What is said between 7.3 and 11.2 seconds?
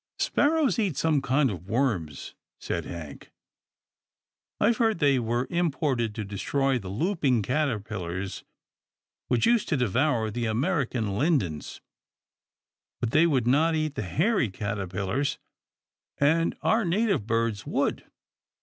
caterpillars which used to devour the American